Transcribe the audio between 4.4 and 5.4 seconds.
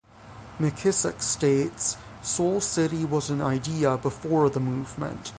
the movement.